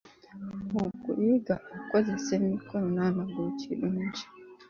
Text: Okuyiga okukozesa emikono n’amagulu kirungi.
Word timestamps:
Okuyiga 0.83 1.55
okukozesa 1.67 2.31
emikono 2.39 2.87
n’amagulu 2.95 3.49
kirungi. 3.59 4.23